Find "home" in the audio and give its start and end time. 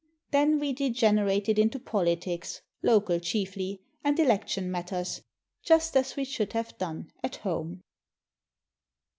7.35-7.83